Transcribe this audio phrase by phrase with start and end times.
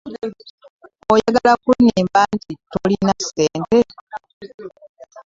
[1.13, 3.79] Oyagala kunnimba mbu tolina ssente?